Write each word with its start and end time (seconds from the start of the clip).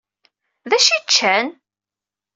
Dacu 0.69 0.89
i 0.97 0.99
ččan? 1.03 1.47